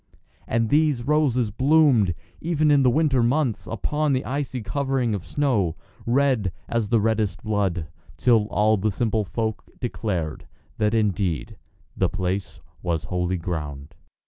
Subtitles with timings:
[0.47, 5.75] And these roses bloomed, even in the winter months, upon the icy covering of snow,
[6.07, 7.85] red as the reddest blood,
[8.17, 10.47] till all the simple folk declared
[10.79, 11.55] that indeed
[11.95, 13.93] the place was Holy Ground.